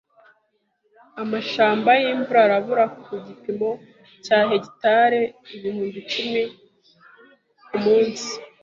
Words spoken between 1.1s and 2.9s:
Amashyamba yimvura arabura